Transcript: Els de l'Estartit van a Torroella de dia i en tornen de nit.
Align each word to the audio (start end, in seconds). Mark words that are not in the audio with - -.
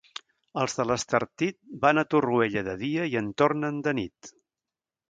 Els 0.61 0.77
de 0.79 0.85
l'Estartit 0.91 1.57
van 1.85 2.03
a 2.03 2.07
Torroella 2.15 2.65
de 2.71 2.77
dia 2.87 3.07
i 3.13 3.17
en 3.25 3.33
tornen 3.45 3.83
de 3.89 3.97
nit. 4.03 4.35